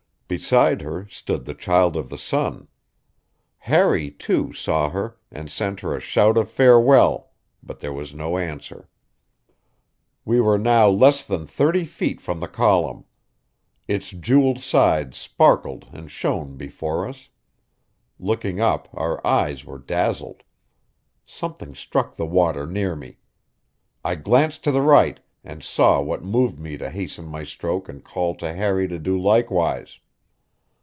Beside 0.33 0.81
her 0.83 1.05
stood 1.09 1.43
the 1.43 1.53
Child 1.53 1.97
of 1.97 2.07
the 2.07 2.17
Sun. 2.17 2.69
Harry, 3.57 4.09
too, 4.11 4.53
saw 4.53 4.87
her 4.89 5.17
and 5.29 5.51
sent 5.51 5.81
her 5.81 5.93
a 5.93 5.99
shout 5.99 6.37
of 6.37 6.49
farewell, 6.49 7.31
but 7.61 7.79
there 7.79 7.91
was 7.91 8.15
no 8.15 8.37
answer. 8.37 8.87
We 10.23 10.39
were 10.39 10.57
now 10.57 10.87
less 10.87 11.25
than 11.25 11.45
thirty 11.45 11.83
feet 11.83 12.21
from 12.21 12.39
the 12.39 12.47
column. 12.47 13.03
Its 13.89 14.11
jeweled 14.11 14.61
sides 14.61 15.17
sparkled 15.17 15.87
and 15.91 16.09
shone 16.09 16.55
before 16.55 17.09
us; 17.09 17.27
looking 18.17 18.61
up, 18.61 18.87
our 18.93 19.19
eyes 19.27 19.65
were 19.65 19.79
dazzled. 19.79 20.43
Something 21.25 21.75
struck 21.75 22.15
the 22.15 22.25
water 22.25 22.65
near 22.65 22.95
me. 22.95 23.17
I 24.01 24.15
glanced 24.15 24.63
to 24.63 24.71
the 24.71 24.79
right 24.81 25.19
and 25.43 25.61
saw 25.61 25.99
what 25.99 26.23
moved 26.23 26.57
me 26.57 26.77
to 26.77 26.89
hasten 26.89 27.25
my 27.25 27.43
stroke 27.43 27.89
and 27.89 28.01
call 28.01 28.33
to 28.35 28.53
Harry 28.55 28.87
to 28.87 28.97
do 28.97 29.19
likewise. 29.21 29.99